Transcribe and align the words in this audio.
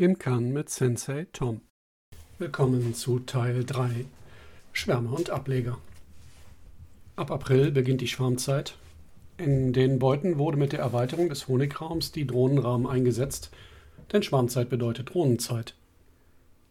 Im 0.00 0.18
Kann 0.18 0.54
mit 0.54 0.70
Sensei 0.70 1.26
Tom. 1.30 1.60
Willkommen 2.38 2.94
zu 2.94 3.18
Teil 3.18 3.64
3 3.66 4.06
Schwärmer 4.72 5.12
und 5.12 5.28
Ableger. 5.28 5.76
Ab 7.16 7.30
April 7.30 7.70
beginnt 7.70 8.00
die 8.00 8.06
Schwarmzeit. 8.06 8.78
In 9.36 9.74
den 9.74 9.98
Beuten 9.98 10.38
wurde 10.38 10.56
mit 10.56 10.72
der 10.72 10.80
Erweiterung 10.80 11.28
des 11.28 11.48
Honigraums 11.48 12.12
die 12.12 12.26
Drohnenrahmen 12.26 12.86
eingesetzt, 12.86 13.50
denn 14.10 14.22
Schwarmzeit 14.22 14.70
bedeutet 14.70 15.12
Drohnenzeit. 15.12 15.74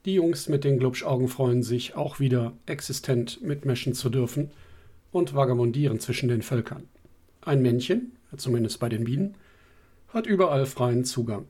Die 0.05 0.15
Jungs 0.15 0.49
mit 0.49 0.63
den 0.63 0.79
Glubschaugen 0.79 1.27
freuen 1.27 1.61
sich, 1.61 1.93
auch 1.93 2.19
wieder 2.19 2.53
existent 2.65 3.43
mitmischen 3.43 3.93
zu 3.93 4.09
dürfen 4.09 4.49
und 5.11 5.35
vagabundieren 5.35 5.99
zwischen 5.99 6.29
den 6.29 6.41
Völkern. 6.41 6.87
Ein 7.41 7.61
Männchen, 7.61 8.13
zumindest 8.35 8.79
bei 8.79 8.89
den 8.89 9.03
Bienen, 9.03 9.35
hat 10.07 10.25
überall 10.25 10.65
freien 10.65 11.05
Zugang. 11.05 11.45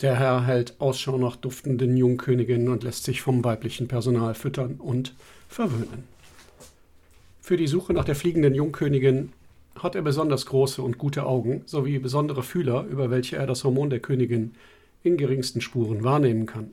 Der 0.00 0.18
Herr 0.18 0.44
hält 0.44 0.74
Ausschau 0.80 1.18
nach 1.18 1.36
duftenden 1.36 1.96
Jungköniginnen 1.96 2.68
und 2.68 2.82
lässt 2.82 3.04
sich 3.04 3.22
vom 3.22 3.44
weiblichen 3.44 3.86
Personal 3.86 4.34
füttern 4.34 4.74
und 4.78 5.14
verwöhnen. 5.48 6.02
Für 7.40 7.56
die 7.56 7.68
Suche 7.68 7.92
nach 7.92 8.04
der 8.04 8.16
fliegenden 8.16 8.54
Jungkönigin 8.54 9.32
hat 9.78 9.94
er 9.94 10.02
besonders 10.02 10.46
große 10.46 10.82
und 10.82 10.98
gute 10.98 11.26
Augen 11.26 11.62
sowie 11.66 11.98
besondere 12.00 12.42
Fühler, 12.42 12.84
über 12.84 13.10
welche 13.10 13.36
er 13.36 13.46
das 13.46 13.62
Hormon 13.62 13.90
der 13.90 14.00
Königin 14.00 14.54
in 15.04 15.16
geringsten 15.16 15.60
Spuren 15.60 16.02
wahrnehmen 16.02 16.46
kann. 16.46 16.72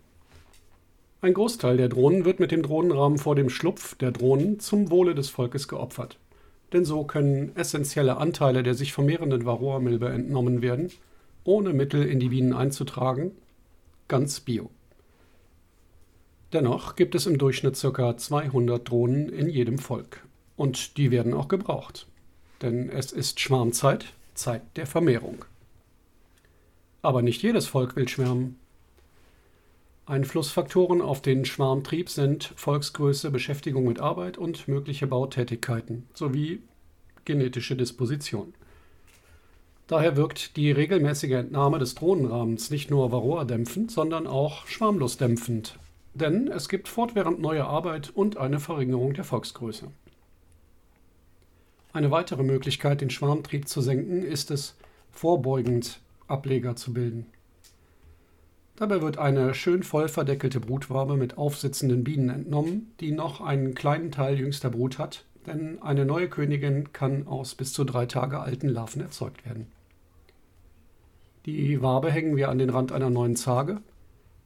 Ein 1.22 1.36
Großteil 1.36 1.78
der 1.78 1.90
Drohnen 1.90 2.26
wird 2.26 2.40
mit 2.40 2.52
dem 2.52 2.64
Drohnenrahmen 2.64 3.20
vor 3.20 3.36
dem 3.36 3.52
Schlupf 3.52 3.96
der 3.96 4.12
Drohnen 4.12 4.60
zum 4.60 4.90
Wohle 4.90 5.14
des 5.14 5.30
Volkes 5.30 5.68
geopfert. 5.68 6.18
Denn 6.74 6.86
so 6.86 7.04
können 7.04 7.56
essentielle 7.56 8.18
Anteile 8.18 8.64
der 8.64 8.74
sich 8.74 8.94
vermehrenden 8.94 9.46
Varroa-Milbe 9.46 10.10
entnommen 10.10 10.64
werden 10.64 10.90
ohne 11.44 11.74
Mittel 11.74 12.04
in 12.04 12.20
die 12.20 12.30
Bienen 12.30 12.54
einzutragen, 12.54 13.32
ganz 14.08 14.40
bio. 14.40 14.70
Dennoch 16.54 16.96
gibt 16.96 17.16
es 17.16 17.26
im 17.26 17.38
Durchschnitt 17.38 17.80
ca. 17.80 18.18
200 18.18 18.90
Drohnen 18.90 19.30
in 19.30 19.48
jedem 19.48 19.78
Volk. 19.78 20.26
Und 20.58 20.98
die 20.98 21.12
werden 21.12 21.34
auch 21.34 21.48
gebraucht. 21.48 22.08
Denn 22.62 22.90
es 22.90 23.12
ist 23.12 23.40
Schwarmzeit, 23.40 24.06
Zeit 24.34 24.62
der 24.76 24.86
Vermehrung. 24.86 25.46
Aber 27.02 27.22
nicht 27.22 27.42
jedes 27.42 27.68
Volk 27.68 27.96
will 27.96 28.08
schwärmen. 28.08 28.58
Einflussfaktoren 30.06 31.02
auf 31.02 31.22
den 31.22 31.46
Schwarmtrieb 31.46 32.10
sind 32.10 32.54
Volksgröße, 32.56 33.32
Beschäftigung 33.32 33.86
mit 33.86 34.00
Arbeit 34.00 34.38
und 34.38 34.68
mögliche 34.68 35.08
Bautätigkeiten 35.08 36.06
sowie 36.14 36.62
genetische 37.24 37.76
Disposition. 37.76 38.54
Daher 39.92 40.16
wirkt 40.16 40.56
die 40.56 40.72
regelmäßige 40.72 41.32
Entnahme 41.32 41.78
des 41.78 41.96
Drohnenrahmens 41.96 42.72
nicht 42.72 42.90
nur 42.90 43.12
Varroa-dämpfend, 43.12 43.92
sondern 43.92 44.26
auch 44.26 44.66
schwarmlosdämpfend. 44.66 45.78
Denn 46.14 46.48
es 46.48 46.70
gibt 46.70 46.88
fortwährend 46.88 47.42
neue 47.42 47.66
Arbeit 47.66 48.10
und 48.10 48.38
eine 48.38 48.62
Verringerung 48.62 49.14
der 49.14 49.26
Volksgröße. 49.26 49.88
Eine 51.92 52.10
weitere 52.10 52.42
Möglichkeit, 52.42 53.02
den 53.02 53.10
Schwarmtrieb 53.10 53.68
zu 53.68 53.82
senken, 53.82 54.24
ist 54.24 54.50
es, 54.50 54.78
vorbeugend 55.12 56.00
Ableger 56.26 56.78
zu 56.78 56.94
bilden. 56.94 57.26
Dabei 58.78 59.02
wird 59.02 59.18
eine 59.18 59.54
schön 59.54 59.84
voll 59.84 60.08
verdeckelte 60.08 60.62
Brutwabe 60.62 61.18
mit 61.18 61.38
aufsitzenden 61.38 62.06
Bienen 62.06 62.30
entnommen, 62.30 62.94
die 63.02 63.12
noch 63.12 63.42
einen 63.42 63.76
kleinen 63.76 64.14
Teil 64.14 64.40
jüngster 64.40 64.70
Brut 64.70 65.00
hat, 65.00 65.26
denn 65.48 65.82
eine 65.82 66.06
neue 66.06 66.30
Königin 66.30 66.94
kann 66.94 67.28
aus 67.28 67.56
bis 67.56 67.74
zu 67.74 67.84
drei 67.84 68.06
Tage 68.06 68.40
alten 68.40 68.70
Larven 68.70 69.02
erzeugt 69.02 69.46
werden. 69.46 69.68
Die 71.46 71.82
Wabe 71.82 72.12
hängen 72.12 72.36
wir 72.36 72.50
an 72.50 72.60
den 72.60 72.70
Rand 72.70 72.92
einer 72.92 73.10
neuen 73.10 73.36
Zage. 73.36 73.82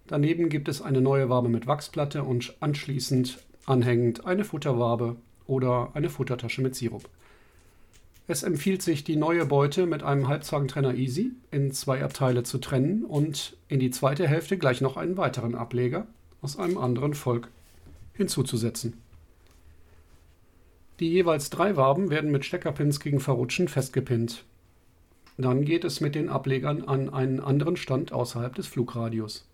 Daneben 0.08 0.50
gibt 0.50 0.70
es 0.70 0.82
eine 0.82 1.02
neue 1.02 1.30
Wabe 1.30 1.50
mit 1.50 1.68
Wachsplatte 1.68 2.24
und 2.24 2.56
anschließend 2.62 3.44
anhängend 3.66 4.26
eine 4.26 4.45
Futterwabe 4.45 5.17
oder 5.48 5.92
eine 5.94 6.10
Futtertasche 6.10 6.61
mit 6.61 6.76
Sirup. 6.76 7.10
Es 8.28 8.44
empfiehlt 8.44 8.82
sich, 8.82 9.04
die 9.04 9.17
neue 9.17 9.45
Beute 9.45 9.86
mit 9.86 10.04
einem 10.04 10.28
Halbzagentrenner 10.28 10.95
Easy 10.95 11.32
in 11.52 11.72
zwei 11.72 12.04
Abteile 12.04 12.44
zu 12.44 12.58
trennen 12.58 13.04
und 13.04 13.55
in 13.67 13.80
die 13.80 13.92
zweite 13.92 14.28
Hälfte 14.28 14.58
gleich 14.58 14.82
noch 14.82 14.98
einen 14.98 15.17
weiteren 15.17 15.54
Ableger 15.54 16.08
aus 16.42 16.58
einem 16.58 16.78
anderen 16.78 17.14
Volk 17.14 17.50
hinzuzusetzen. 18.14 18.94
Die 21.00 21.10
jeweils 21.10 21.50
drei 21.50 21.76
Waben 21.76 22.10
werden 22.10 22.32
mit 22.32 22.45
Steckerpins 22.45 23.00
gegen 23.00 23.20
Verrutschen 23.20 23.67
festgepinnt. 23.67 24.45
Dann 25.38 25.66
geht 25.66 25.84
es 25.84 26.00
mit 26.00 26.16
den 26.16 26.30
Ablegern 26.30 26.84
an 26.84 27.10
einen 27.10 27.40
anderen 27.40 27.76
Stand 27.76 28.12
außerhalb 28.14 28.56
des 28.56 28.68
Flugradius. 28.68 29.50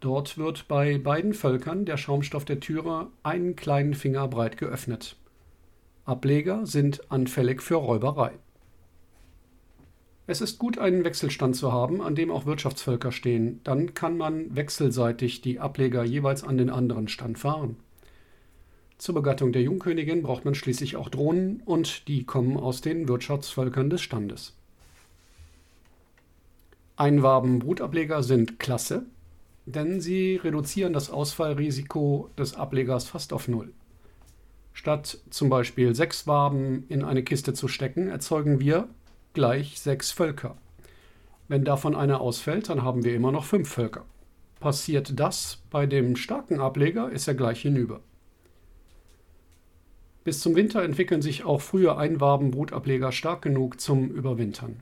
Dort 0.00 0.38
wird 0.38 0.68
bei 0.68 0.98
beiden 0.98 1.34
Völkern 1.34 1.84
der 1.84 1.96
Schaumstoff 1.96 2.44
der 2.44 2.60
Türe 2.60 3.08
einen 3.22 3.56
kleinen 3.56 3.94
Finger 3.94 4.28
breit 4.28 4.56
geöffnet. 4.56 5.16
Ableger 6.04 6.66
sind 6.66 7.10
anfällig 7.10 7.62
für 7.62 7.76
Räuberei. 7.76 8.32
Es 10.26 10.40
ist 10.40 10.58
gut, 10.58 10.78
einen 10.78 11.04
Wechselstand 11.04 11.56
zu 11.56 11.72
haben, 11.72 12.00
an 12.00 12.14
dem 12.14 12.30
auch 12.30 12.46
Wirtschaftsvölker 12.46 13.12
stehen. 13.12 13.60
Dann 13.64 13.94
kann 13.94 14.16
man 14.16 14.54
wechselseitig 14.54 15.40
die 15.40 15.60
Ableger 15.60 16.04
jeweils 16.04 16.44
an 16.44 16.56
den 16.56 16.70
anderen 16.70 17.08
Stand 17.08 17.38
fahren. 17.38 17.76
Zur 18.96 19.14
Begattung 19.14 19.52
der 19.52 19.62
Jungkönigin 19.62 20.22
braucht 20.22 20.44
man 20.44 20.54
schließlich 20.54 20.96
auch 20.96 21.08
Drohnen 21.08 21.62
und 21.64 22.08
die 22.08 22.24
kommen 22.24 22.56
aus 22.56 22.80
den 22.80 23.08
Wirtschaftsvölkern 23.08 23.90
des 23.90 24.02
Standes. 24.02 24.56
Einwaben-Brutableger 26.96 28.22
sind 28.22 28.58
klasse, 28.58 29.04
denn 29.66 30.00
sie 30.00 30.36
reduzieren 30.36 30.92
das 30.92 31.10
Ausfallrisiko 31.10 32.30
des 32.38 32.54
Ablegers 32.54 33.06
fast 33.06 33.32
auf 33.32 33.48
Null. 33.48 33.72
Statt 34.72 35.18
zum 35.30 35.48
Beispiel 35.48 35.94
sechs 35.94 36.26
Waben 36.26 36.84
in 36.88 37.04
eine 37.04 37.22
Kiste 37.22 37.52
zu 37.52 37.68
stecken, 37.68 38.08
erzeugen 38.08 38.60
wir 38.60 38.88
gleich 39.32 39.80
sechs 39.80 40.12
Völker. 40.12 40.56
Wenn 41.48 41.64
davon 41.64 41.94
einer 41.94 42.20
ausfällt, 42.20 42.68
dann 42.68 42.82
haben 42.82 43.04
wir 43.04 43.14
immer 43.14 43.32
noch 43.32 43.44
fünf 43.44 43.68
Völker. 43.68 44.04
Passiert 44.60 45.18
das 45.18 45.62
bei 45.70 45.86
dem 45.86 46.16
starken 46.16 46.60
Ableger, 46.60 47.10
ist 47.10 47.28
er 47.28 47.34
gleich 47.34 47.60
hinüber. 47.62 48.00
Bis 50.24 50.40
zum 50.40 50.54
Winter 50.56 50.82
entwickeln 50.82 51.20
sich 51.20 51.44
auch 51.44 51.60
frühe 51.60 51.96
Einwaben-Brutableger 51.96 53.12
stark 53.12 53.42
genug 53.42 53.80
zum 53.80 54.08
Überwintern. 54.08 54.80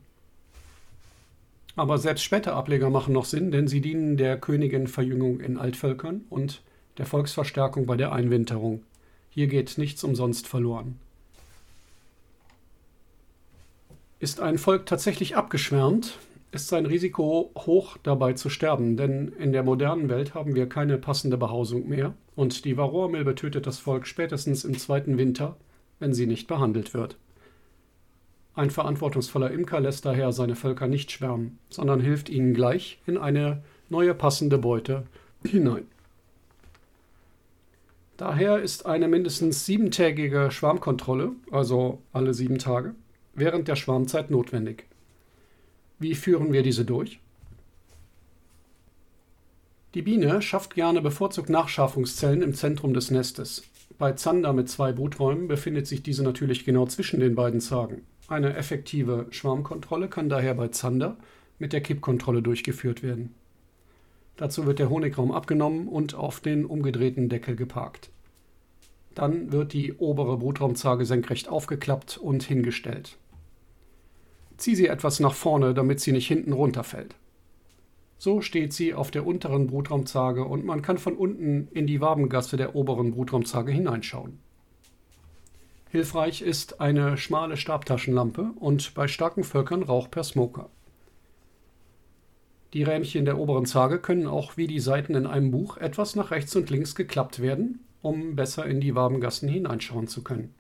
Aber 1.75 1.99
selbst 1.99 2.23
später 2.23 2.55
Ableger 2.55 2.91
machen 2.91 3.15
noch 3.15 3.25
Sinn, 3.25 3.51
denn 3.51 3.67
sie 3.67 3.81
dienen 3.81 4.17
der 4.17 4.39
Königin-Verjüngung 4.39 5.41
in 5.41 5.57
Altvölkern 5.57 6.25
und 6.29 6.63
der 6.99 7.07
Volksverstärkung 7.07 7.87
bei 7.87 7.97
der 7.97 8.13
Einwinterung. 8.13 8.83
Hier 9.31 9.47
geht 9.47 9.79
nichts 9.79 10.05
umsonst 10.05 10.47
verloren. 10.47 10.99
Ist 14.21 14.41
ein 14.41 14.59
Volk 14.59 14.87
tatsächlich 14.87 15.37
abgeschwärmt, 15.37 16.19
ist 16.53 16.69
sein 16.69 16.85
Risiko 16.85 17.51
hoch 17.57 17.97
dabei 18.03 18.35
zu 18.35 18.51
sterben, 18.51 18.99
denn 18.99 19.33
in 19.39 19.53
der 19.53 19.63
modernen 19.63 20.11
Welt 20.11 20.35
haben 20.35 20.55
wir 20.55 20.69
keine 20.69 20.99
passende 20.99 21.39
Behausung 21.39 21.89
mehr 21.89 22.15
und 22.37 22.67
die 22.67 22.77
Varroamilbe 22.77 23.35
tötet 23.35 23.67
das 23.67 23.79
Volk 23.79 24.07
spätestens 24.07 24.65
im 24.65 24.79
zweiten 24.79 25.17
Winter, 25.17 25.57
wenn 25.99 26.13
sie 26.13 26.27
nicht 26.27 26.47
behandelt 26.47 26.93
wird. 26.93 27.17
Ein 28.55 28.71
verantwortungsvoller 28.71 29.51
Imker 29.51 29.81
lässt 29.81 30.05
daher 30.05 30.33
seine 30.33 30.57
Völker 30.57 30.87
nicht 30.87 31.11
schwärmen, 31.11 31.59
sondern 31.71 32.01
hilft 32.01 32.29
ihnen 32.29 32.53
gleich 32.53 32.99
in 33.07 33.17
eine 33.17 33.63
neue 33.89 34.15
passende 34.15 34.59
Beute 34.59 35.05
hinein. 35.45 35.87
Daher 38.19 38.61
ist 38.61 38.87
eine 38.87 39.09
mindestens 39.09 39.65
siebentägige 39.65 40.51
Schwarmkontrolle, 40.51 41.33
also 41.51 42.03
alle 42.13 42.35
sieben 42.35 42.59
Tage, 42.59 42.95
während 43.35 43.69
der 43.69 43.77
Schwarmzeit 43.77 44.31
notwendig. 44.31 44.85
Wie 45.99 46.15
führen 46.15 46.53
wir 46.53 46.63
diese 46.63 46.85
durch? 46.85 47.21
Die 49.95 50.03
Biene 50.03 50.41
schafft 50.41 50.75
gerne 50.75 51.03
bevorzugt 51.03 51.51
Nachschärfungszellen 51.51 52.43
im 52.43 52.55
Zentrum 52.55 52.95
des 52.95 53.11
Nestes. 53.11 53.63
Bei 53.99 54.13
Zander 54.13 54.53
mit 54.53 54.69
zwei 54.69 54.93
Bruträumen 54.93 55.49
befindet 55.49 55.87
sich 55.87 56.03
diese 56.03 56.23
natürlich 56.23 56.65
genau 56.65 56.87
zwischen 56.87 57.21
den 57.21 57.35
beiden 57.35 57.61
Zagen. 57.61 58.03
Eine 58.29 58.55
effektive 58.55 59.27
Schwarmkontrolle 59.31 60.09
kann 60.09 60.29
daher 60.29 60.55
bei 60.55 60.69
Zander 60.69 61.17
mit 61.59 61.73
der 61.73 61.81
Kippkontrolle 61.81 62.43
durchgeführt 62.43 63.03
werden. 63.03 63.35
Dazu 64.37 64.67
wird 64.67 64.79
der 64.79 64.91
Honigraum 64.91 65.33
abgenommen 65.33 65.89
und 65.89 66.15
auf 66.15 66.41
den 66.41 66.65
umgedrehten 66.65 67.29
Deckel 67.29 67.57
geparkt. 67.57 68.11
Dann 69.15 69.53
wird 69.53 69.73
die 69.73 69.93
obere 69.95 70.39
Brutraumzage 70.39 71.05
senkrecht 71.05 71.49
aufgeklappt 71.49 72.17
und 72.17 72.43
hingestellt. 72.43 73.19
Zieh 74.57 74.75
sie 74.75 74.87
etwas 74.87 75.21
nach 75.21 75.35
vorne, 75.35 75.75
damit 75.75 76.01
sie 76.01 76.13
nicht 76.13 76.27
hinten 76.27 76.53
runterfällt. 76.53 77.15
So 78.17 78.41
steht 78.41 78.73
sie 78.73 78.95
auf 78.95 79.11
der 79.11 79.27
unteren 79.27 79.67
Brutraumzage 79.67 80.45
und 80.45 80.65
man 80.65 80.81
kann 80.81 80.99
von 80.99 81.17
unten 81.17 81.69
in 81.73 81.87
die 81.87 82.01
Wabengasse 82.01 82.57
der 82.57 82.75
oberen 82.77 83.11
Brutraumzage 83.11 83.73
hineinschauen. 83.73 84.39
Hilfreich 85.93 86.41
ist 86.41 86.81
eine 86.81 87.19
schmale 87.19 87.59
Stabtaschenlampe 87.59 88.53
und 88.59 88.95
bei 88.95 89.09
starken 89.09 89.45
Völkern 89.45 89.83
Rauch 89.83 90.11
per 90.11 90.25
Smoker. 90.25 90.71
Die 92.73 92.83
Rähmchen 92.83 93.27
der 93.27 93.37
oberen 93.39 93.67
Zage 93.67 93.99
können 93.99 94.27
auch 94.27 94.57
wie 94.57 94.67
die 94.67 94.81
Seiten 94.81 95.15
in 95.15 95.27
einem 95.27 95.51
Buch 95.51 95.77
etwas 95.77 96.17
nach 96.17 96.31
rechts 96.31 96.57
und 96.57 96.71
links 96.71 96.95
geklappt 96.95 97.43
werden, 97.43 97.81
um 98.01 98.37
besser 98.37 98.65
in 98.65 98.81
die 98.81 98.95
Wabengassen 98.95 99.51
hineinschauen 99.51 100.09
zu 100.09 100.25
können. 100.25 100.55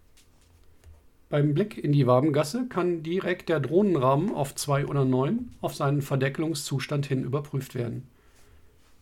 Beim 1.30 1.54
Blick 1.54 1.82
in 1.82 1.92
die 1.92 2.06
Wabengasse 2.06 2.66
kann 2.68 3.02
direkt 3.02 3.48
der 3.48 3.60
Drohnenrahmen 3.60 4.34
auf 4.34 4.54
2 4.54 4.84
oder 4.84 5.06
9 5.06 5.54
auf 5.62 5.74
seinen 5.74 6.02
Verdeckelungszustand 6.02 7.06
hin 7.06 7.24
überprüft 7.24 7.74
werden. 7.74 8.06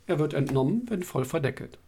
Er 0.07 0.21
wird 0.21 0.35
entnommen, 0.35 0.83
wenn 0.91 1.03
voll 1.03 1.25
verdeckelt. 1.25 1.81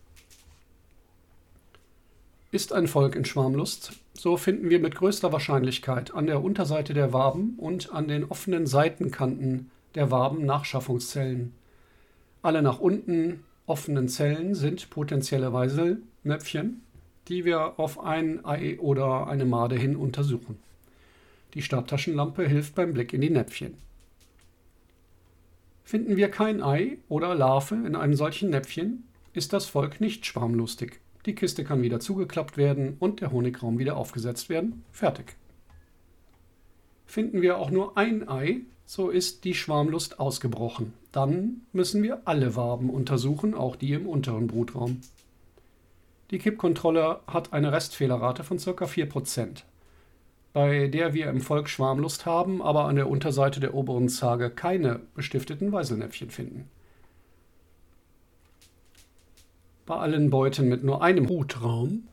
Ist 2.53 2.75
ein 2.75 2.87
Volk 2.87 3.17
in 3.17 3.25
Schwarmlust, 3.25 3.93
so 4.13 4.37
finden 4.37 4.69
wir 4.69 4.79
mit 4.79 4.95
größter 4.95 5.33
Wahrscheinlichkeit 5.33 6.13
an 6.13 6.27
der 6.27 6.45
Unterseite 6.45 6.93
der 6.93 7.15
Waben 7.15 7.55
und 7.57 7.95
an 7.95 8.09
den 8.09 8.25
offenen 8.25 8.67
Seitenkanten 8.67 9.71
der 9.95 10.11
Waben 10.11 10.45
Nachschaffungszellen. 10.45 11.55
Alle 12.43 12.61
nach 12.61 12.79
unten 12.79 13.43
offenen 13.65 14.07
Zellen 14.07 14.55
sind 14.55 14.91
potenzielle 14.91 15.55
Weiselnäpfchen, 15.55 16.83
die 17.29 17.47
wir 17.47 17.81
auf 17.81 17.99
ein 17.99 18.45
Ei 18.45 18.79
oder 18.79 19.29
eine 19.29 19.47
Made 19.47 19.77
hin 19.77 19.97
untersuchen. 19.97 20.59
Die 21.55 21.63
Stabtaschenlampe 21.63 22.47
hilft 22.47 22.75
beim 22.75 22.93
Blick 22.93 23.15
in 23.15 23.23
die 23.23 23.31
Näpfchen. 23.31 23.79
Finden 25.85 26.19
wir 26.19 26.31
kein 26.31 26.63
Ei 26.63 26.99
oder 27.09 27.35
Larve 27.35 27.77
in 27.77 27.97
einem 27.97 28.15
solchen 28.15 28.51
Näpfchen, 28.51 29.05
ist 29.33 29.55
das 29.55 29.65
Volk 29.65 30.03
nicht 30.03 30.27
schwarmlustig. 30.27 31.01
Die 31.27 31.35
Kiste 31.35 31.65
kann 31.65 31.83
wieder 31.83 32.01
zugeklappt 32.01 32.57
werden 32.57 32.97
und 32.99 33.21
der 33.21 33.31
Honigraum 33.31 33.79
wieder 33.79 33.97
aufgesetzt 33.97 34.49
werden. 34.49 34.85
Fertig. 34.91 35.37
Finden 37.07 37.43
wir 37.43 37.59
auch 37.59 37.71
nur 37.71 37.97
ein 37.97 38.29
Ei, 38.29 38.63
so 38.87 39.09
ist 39.11 39.45
die 39.45 39.55
Schwarmlust 39.55 40.19
ausgebrochen. 40.19 40.95
Dann 41.13 41.63
müssen 41.73 42.03
wir 42.03 42.23
alle 42.25 42.57
Waben 42.57 42.91
untersuchen, 42.91 43.55
auch 43.55 43.77
die 43.77 43.93
im 43.93 44.07
unteren 44.07 44.47
Brutraum. 44.49 45.01
Die 46.31 46.39
Kippkontrolle 46.39 47.21
hat 47.27 47.53
eine 47.53 47.73
Restfehlerrate 47.73 48.43
von 48.43 48.57
ca. 48.57 48.85
4%, 48.85 49.65
bei 50.55 50.89
der 50.89 51.13
wir 51.13 51.29
im 51.29 51.43
Volk 51.43 51.69
Schwarmlust 51.69 52.25
haben, 52.27 52.63
aber 52.63 52.87
an 52.87 52.97
der 52.97 53.11
Unterseite 53.11 53.61
der 53.61 53.75
oberen 53.75 54.09
Zage 54.09 54.51
keine 54.51 55.01
bestifteten 55.15 55.71
Weiselnäpfchen 55.73 56.31
finden. 56.31 56.71
Bei 59.93 59.99
allen 59.99 60.31
Beuten 60.31 60.71
mit 60.71 60.83
nur 60.85 61.03
einem 61.03 61.27
Brutraum 61.27 62.05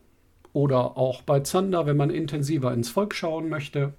oder 0.52 0.98
auch 0.98 1.22
bei 1.22 1.40
Zander, 1.40 1.86
wenn 1.86 1.96
man 1.96 2.10
intensiver 2.10 2.74
ins 2.74 2.90
Volk 2.90 3.16
schauen 3.16 3.48
möchte, 3.48 3.94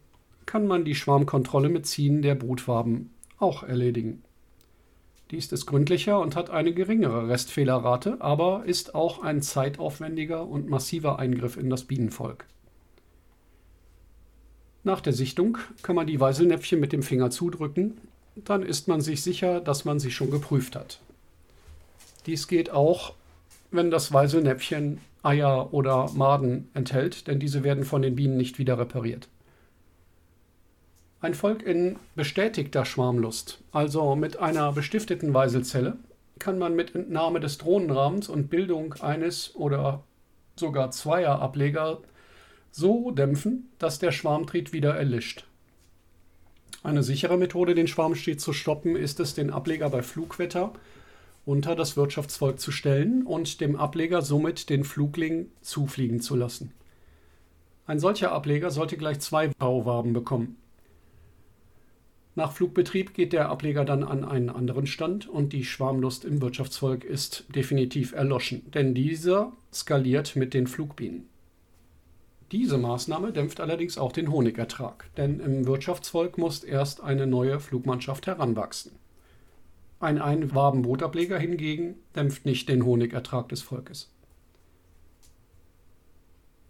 kann 0.45 0.67
man 0.67 0.85
die 0.85 0.95
Schwarmkontrolle 0.95 1.71
mit 1.71 1.87
Ziehen 1.87 2.21
der 2.21 2.35
Brutwaben 2.35 3.09
auch 3.39 3.63
erledigen. 3.63 4.23
Dies 5.31 5.51
ist 5.51 5.65
gründlicher 5.65 6.21
und 6.21 6.37
hat 6.37 6.51
eine 6.51 6.75
geringere 6.75 7.29
Restfehlerrate, 7.29 8.21
aber 8.21 8.65
ist 8.67 8.95
auch 8.95 9.23
ein 9.23 9.41
zeitaufwendiger 9.41 10.47
und 10.47 10.69
massiver 10.69 11.19
Eingriff 11.19 11.57
in 11.57 11.71
das 11.71 11.85
Bienenvolk. 11.85 12.45
Nach 14.85 15.01
der 15.01 15.15
Sichtung 15.15 15.57
kann 15.81 15.97
man 15.97 16.07
die 16.07 16.21
Weiselnäpfchen 16.21 16.81
mit 16.81 16.93
dem 16.93 17.03
Finger 17.03 17.31
zudrücken, 17.31 17.97
dann 18.35 18.63
ist 18.63 18.89
man 18.89 19.01
sich 19.01 19.23
sicher, 19.23 19.59
dass 19.59 19.87
man 19.87 19.99
sie 19.99 20.11
schon 20.11 20.31
geprüft 20.31 20.77
hat. 20.77 21.01
Dies 22.27 22.47
geht 22.47 22.69
auch, 22.69 23.15
wenn 23.71 23.91
das 23.91 24.13
Weiselnäpfchen 24.13 25.01
Eier 25.23 25.73
oder 25.73 26.11
Maden 26.15 26.69
enthält, 26.75 27.27
denn 27.27 27.39
diese 27.39 27.63
werden 27.63 27.85
von 27.85 28.03
den 28.03 28.17
Bienen 28.17 28.37
nicht 28.37 28.59
wieder 28.59 28.79
repariert. 28.79 29.29
Ein 31.21 31.35
Volk 31.35 31.63
in 31.63 31.97
bestätigter 32.17 32.87
Schwarmlust, 32.87 33.61
also 33.73 34.17
mit 34.17 34.39
einer 34.39 34.73
bestifteten 34.73 35.35
Weiselzelle, 35.35 35.99
kann 36.39 36.59
man 36.59 36.75
mit 36.75 36.95
Entnahme 36.95 37.41
des 37.41 37.59
Drohnenrahmens 37.59 38.31
und 38.31 38.49
Bildung 38.49 38.95
eines 39.01 39.55
oder 39.55 40.03
sogar 40.57 40.91
zweier 40.91 41.41
Ableger 41.41 41.99
so 42.71 43.11
dämpfen, 43.11 43.69
dass 43.79 43.99
der 43.99 44.13
Schwarmtrieb 44.13 44.73
wieder 44.73 44.97
erlischt. 44.97 45.45
Eine 46.83 47.03
sichere 47.03 47.37
Methode, 47.37 47.75
den 47.75 47.89
Schwarm 47.89 48.15
stets 48.15 48.43
zu 48.43 48.55
stoppen, 48.55 48.97
ist 48.97 49.21
es, 49.21 49.35
den 49.35 49.51
Ableger 49.51 49.91
bei 49.91 50.03
Flugwetter 50.03 50.73
unter 51.51 51.75
das 51.75 51.97
Wirtschaftsvolk 51.97 52.61
zu 52.61 52.71
stellen 52.71 53.27
und 53.27 53.61
dem 53.61 53.75
Ableger 53.75 54.23
somit 54.23 54.71
den 54.71 54.85
Flugling 54.85 55.49
zufliegen 55.63 56.21
zu 56.21 56.37
lassen. 56.37 56.73
Ein 57.87 57.99
solcher 57.99 58.31
Ableger 58.31 58.71
sollte 58.71 58.97
gleich 58.97 59.19
zwei 59.19 59.49
Bauwaben 59.59 60.13
bekommen. 60.13 60.59
Nach 62.37 62.53
Flugbetrieb 62.53 63.15
geht 63.15 63.33
der 63.33 63.49
Ableger 63.49 63.85
dann 63.85 64.05
an 64.05 64.25
einen 64.25 64.49
anderen 64.49 64.87
Stand 64.87 65.29
und 65.29 65.53
die 65.53 65.65
Schwarmlust 65.65 66.25
im 66.25 66.41
Wirtschaftsvolk 66.41 67.03
ist 67.03 67.47
definitiv 67.53 68.13
erloschen, 68.13 68.71
denn 68.71 68.95
dieser 68.95 69.53
skaliert 69.75 70.37
mit 70.37 70.55
den 70.55 70.69
Flugbienen. 70.69 71.29
Diese 72.53 72.79
Maßnahme 72.79 73.33
dämpft 73.33 73.59
allerdings 73.59 73.99
auch 73.99 74.13
den 74.13 74.31
Honigertrag, 74.31 75.11
denn 75.17 75.41
im 75.41 75.67
Wirtschaftsvolk 75.67 76.39
muss 76.39 76.63
erst 76.63 77.03
eine 77.03 77.27
neue 77.27 77.59
Flugmannschaft 77.59 78.29
heranwachsen. 78.29 78.93
Ein 80.01 80.19
Einwabenbrotableger 80.19 81.39
hingegen 81.39 81.97
dämpft 82.17 82.47
nicht 82.47 82.71
den 82.71 82.87
Honigertrag 82.87 83.51
des 83.51 83.61
Volkes. 83.61 84.11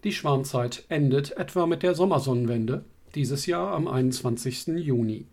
Die 0.03 0.11
Schwarmzeit 0.11 0.85
endet 0.89 1.37
etwa 1.37 1.67
mit 1.67 1.85
der 1.85 1.95
Sommersonnenwende, 1.95 2.85
dieses 3.15 3.47
Jahr 3.47 3.73
am 3.73 3.87
21. 3.87 4.67
Juni. 4.79 5.29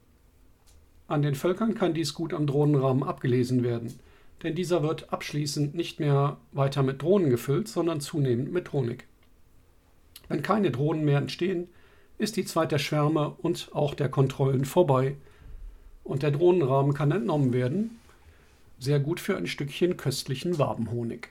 An 1.08 1.24
den 1.24 1.34
Völkern 1.34 1.74
kann 1.74 1.96
dies 1.96 2.14
gut 2.14 2.36
am 2.36 2.46
Drohnenrahmen 2.46 3.02
abgelesen 3.02 3.64
werden, 3.64 3.96
denn 4.44 4.54
dieser 4.54 4.84
wird 4.84 5.12
abschließend 5.12 5.74
nicht 5.74 6.00
mehr 6.00 6.38
weiter 6.52 6.84
mit 6.84 7.02
Drohnen 7.02 7.32
gefüllt, 7.32 7.68
sondern 7.68 8.00
zunehmend 8.00 8.52
mit 8.52 8.72
Drohnik. 8.72 9.08
Wenn 10.28 10.44
keine 10.44 10.70
Drohnen 10.70 11.04
mehr 11.04 11.18
entstehen, 11.18 11.68
ist 12.20 12.38
die 12.38 12.46
Zeit 12.46 12.72
der 12.72 12.78
Schwärme 12.78 13.36
und 13.40 13.70
auch 13.74 13.96
der 13.96 14.10
Kontrollen 14.10 14.66
vorbei 14.66 15.16
und 16.07 16.24
der 16.24 16.31
Drohnenrahmen 16.31 16.94
kann 16.94 17.12
entnommen 17.12 17.54
werden. 17.54 18.00
Sehr 18.80 19.00
gut 19.00 19.19
für 19.19 19.36
ein 19.36 19.48
Stückchen 19.48 19.98
köstlichen 19.98 20.57
Wabenhonig. 20.57 21.30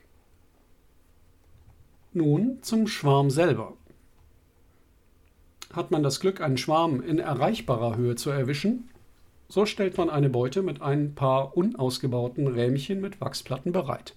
Nun 2.13 2.59
zum 2.63 2.87
Schwarm 2.87 3.31
selber. 3.31 3.75
Hat 5.73 5.91
man 5.91 6.03
das 6.03 6.21
Glück, 6.21 6.41
einen 6.41 6.59
Schwarm 6.59 7.01
in 7.01 7.19
erreichbarer 7.19 7.97
Höhe 7.97 8.17
zu 8.17 8.31
erwischen, 8.31 8.89
so 9.49 9.67
stellt 9.67 9.97
man 9.97 10.11
eine 10.11 10.29
Beute 10.29 10.63
mit 10.63 10.83
ein 10.83 11.15
paar 11.15 11.57
unausgebauten 11.57 12.47
Rähmchen 12.47 13.01
mit 13.01 13.21
Wachsplatten 13.21 13.73
bereit. 13.73 14.15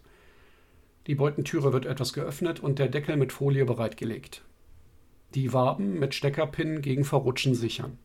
Die 1.07 1.15
Beutentüre 1.15 1.73
wird 1.73 1.85
etwas 1.85 2.13
geöffnet 2.13 2.59
und 2.59 2.79
der 2.79 2.87
Deckel 2.87 3.17
mit 3.17 3.31
Folie 3.31 3.65
bereitgelegt. 3.65 4.43
Die 5.35 5.53
Waben 5.53 5.99
mit 5.99 6.15
Steckerpinnen 6.15 6.81
gegen 6.81 7.05
Verrutschen 7.05 7.53
sichern. 7.53 7.97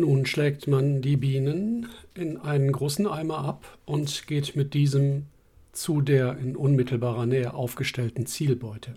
Nun 0.00 0.24
schlägt 0.24 0.66
man 0.66 1.02
die 1.02 1.18
Bienen 1.18 1.86
in 2.14 2.38
einen 2.38 2.72
großen 2.72 3.06
Eimer 3.06 3.44
ab 3.44 3.76
und 3.84 4.26
geht 4.26 4.56
mit 4.56 4.72
diesem 4.72 5.26
zu 5.72 6.00
der 6.00 6.38
in 6.38 6.56
unmittelbarer 6.56 7.26
Nähe 7.26 7.52
aufgestellten 7.52 8.24
Zielbeute. 8.24 8.94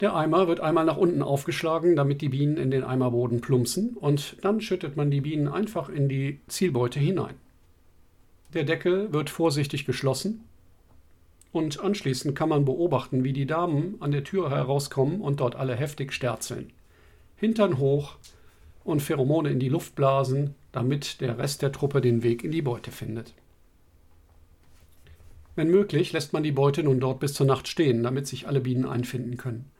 Der 0.00 0.16
Eimer 0.16 0.48
wird 0.48 0.60
einmal 0.60 0.86
nach 0.86 0.96
unten 0.96 1.20
aufgeschlagen, 1.20 1.94
damit 1.94 2.22
die 2.22 2.30
Bienen 2.30 2.56
in 2.56 2.70
den 2.70 2.84
Eimerboden 2.84 3.42
plumpsen 3.42 3.98
und 3.98 4.38
dann 4.40 4.62
schüttet 4.62 4.96
man 4.96 5.10
die 5.10 5.20
Bienen 5.20 5.46
einfach 5.46 5.90
in 5.90 6.08
die 6.08 6.40
Zielbeute 6.48 6.98
hinein. 6.98 7.34
Der 8.54 8.64
Deckel 8.64 9.12
wird 9.12 9.28
vorsichtig 9.28 9.84
geschlossen 9.84 10.40
und 11.52 11.80
anschließend 11.80 12.34
kann 12.34 12.48
man 12.48 12.64
beobachten, 12.64 13.24
wie 13.24 13.34
die 13.34 13.46
Damen 13.46 13.96
an 14.00 14.10
der 14.10 14.24
Tür 14.24 14.48
herauskommen 14.48 15.20
und 15.20 15.40
dort 15.40 15.54
alle 15.54 15.76
heftig 15.76 16.14
sterzeln. 16.14 16.72
Hintern 17.36 17.76
hoch 17.76 18.16
und 18.84 19.00
Pheromone 19.00 19.50
in 19.50 19.60
die 19.60 19.68
Luft 19.68 19.94
blasen, 19.94 20.54
damit 20.72 21.20
der 21.20 21.38
Rest 21.38 21.62
der 21.62 21.72
Truppe 21.72 22.00
den 22.00 22.22
Weg 22.22 22.44
in 22.44 22.52
die 22.52 22.62
Beute 22.62 22.90
findet. 22.90 23.34
Wenn 25.54 25.68
möglich, 25.68 26.12
lässt 26.12 26.32
man 26.32 26.42
die 26.42 26.52
Beute 26.52 26.82
nun 26.82 26.98
dort 26.98 27.20
bis 27.20 27.34
zur 27.34 27.46
Nacht 27.46 27.68
stehen, 27.68 28.02
damit 28.02 28.26
sich 28.26 28.48
alle 28.48 28.60
Bienen 28.60 28.86
einfinden 28.86 29.36
können. 29.36 29.70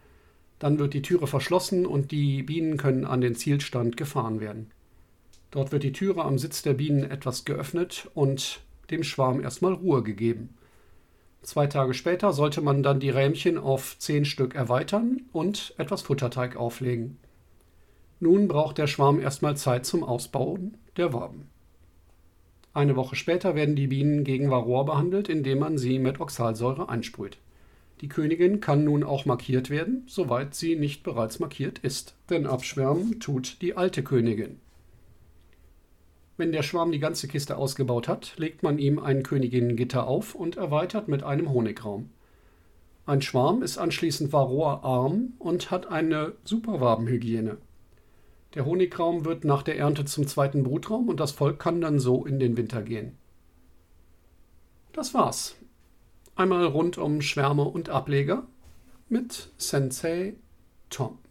Dann 0.58 0.78
wird 0.78 0.94
die 0.94 1.02
Türe 1.02 1.26
verschlossen 1.26 1.86
und 1.86 2.10
die 2.10 2.42
Bienen 2.42 2.76
können 2.76 3.04
an 3.04 3.20
den 3.20 3.34
Zielstand 3.34 3.96
gefahren 3.96 4.40
werden. 4.40 4.70
Dort 5.50 5.72
wird 5.72 5.82
die 5.82 5.92
Türe 5.92 6.24
am 6.24 6.38
Sitz 6.38 6.62
der 6.62 6.74
Bienen 6.74 7.10
etwas 7.10 7.44
geöffnet 7.44 8.10
und 8.14 8.60
dem 8.90 9.02
Schwarm 9.02 9.42
erstmal 9.42 9.72
Ruhe 9.72 10.02
gegeben. 10.02 10.50
Zwei 11.42 11.66
Tage 11.66 11.94
später 11.94 12.32
sollte 12.32 12.60
man 12.60 12.82
dann 12.82 13.00
die 13.00 13.10
Rähmchen 13.10 13.58
auf 13.58 13.98
zehn 13.98 14.24
Stück 14.24 14.54
erweitern 14.54 15.22
und 15.32 15.74
etwas 15.78 16.02
Futterteig 16.02 16.56
auflegen. 16.56 17.18
Nun 18.22 18.46
braucht 18.46 18.78
der 18.78 18.86
Schwarm 18.86 19.18
erstmal 19.18 19.56
Zeit 19.56 19.84
zum 19.84 20.04
Ausbauen 20.04 20.76
der 20.96 21.12
Waben. 21.12 21.48
Eine 22.72 22.94
Woche 22.94 23.16
später 23.16 23.56
werden 23.56 23.74
die 23.74 23.88
Bienen 23.88 24.22
gegen 24.22 24.48
Varroa 24.48 24.84
behandelt, 24.84 25.28
indem 25.28 25.58
man 25.58 25.76
sie 25.76 25.98
mit 25.98 26.20
Oxalsäure 26.20 26.88
einsprüht. 26.88 27.38
Die 28.00 28.08
Königin 28.08 28.60
kann 28.60 28.84
nun 28.84 29.02
auch 29.02 29.24
markiert 29.26 29.70
werden, 29.70 30.04
soweit 30.06 30.54
sie 30.54 30.76
nicht 30.76 31.02
bereits 31.02 31.40
markiert 31.40 31.80
ist, 31.80 32.14
denn 32.30 32.46
abschwärmen 32.46 33.18
tut 33.18 33.60
die 33.60 33.76
alte 33.76 34.04
Königin. 34.04 34.60
Wenn 36.36 36.52
der 36.52 36.62
Schwarm 36.62 36.92
die 36.92 37.00
ganze 37.00 37.26
Kiste 37.26 37.56
ausgebaut 37.56 38.06
hat, 38.06 38.34
legt 38.36 38.62
man 38.62 38.78
ihm 38.78 39.00
ein 39.00 39.24
Königinnengitter 39.24 40.06
auf 40.06 40.36
und 40.36 40.56
erweitert 40.56 41.08
mit 41.08 41.24
einem 41.24 41.52
Honigraum. 41.52 42.10
Ein 43.04 43.20
Schwarm 43.20 43.64
ist 43.64 43.78
anschließend 43.78 44.32
varroarm 44.32 45.32
und 45.40 45.72
hat 45.72 45.88
eine 45.90 46.34
Superwabenhygiene. 46.44 47.58
Der 48.54 48.66
Honigraum 48.66 49.24
wird 49.24 49.44
nach 49.44 49.62
der 49.62 49.78
Ernte 49.78 50.04
zum 50.04 50.26
zweiten 50.26 50.62
Brutraum 50.62 51.08
und 51.08 51.20
das 51.20 51.32
Volk 51.32 51.58
kann 51.58 51.80
dann 51.80 51.98
so 51.98 52.26
in 52.26 52.38
den 52.38 52.56
Winter 52.56 52.82
gehen. 52.82 53.16
Das 54.92 55.14
war's. 55.14 55.56
Einmal 56.34 56.66
rund 56.66 56.98
um 56.98 57.22
Schwärme 57.22 57.64
und 57.64 57.88
Ableger 57.88 58.46
mit 59.08 59.50
Sensei 59.56 60.34
Tom. 60.90 61.18